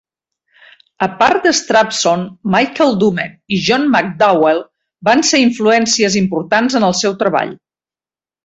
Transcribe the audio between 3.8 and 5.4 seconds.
McDowell van